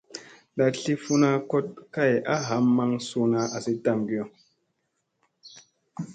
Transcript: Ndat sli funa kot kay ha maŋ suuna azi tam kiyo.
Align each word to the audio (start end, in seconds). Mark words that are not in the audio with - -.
Ndat 0.53 0.73
sli 0.81 0.93
funa 1.03 1.29
kot 1.51 1.65
kay 1.93 2.13
ha 2.47 2.55
maŋ 2.77 2.91
suuna 3.07 3.39
azi 3.55 3.73
tam 3.85 3.99
kiyo. 4.07 4.25